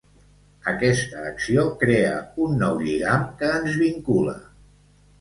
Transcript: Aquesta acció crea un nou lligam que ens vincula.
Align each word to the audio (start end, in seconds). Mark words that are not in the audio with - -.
Aquesta 0.71 1.25
acció 1.33 1.67
crea 1.85 2.17
un 2.49 2.59
nou 2.65 2.83
lligam 2.89 3.31
que 3.45 3.55
ens 3.63 3.81
vincula. 3.87 4.39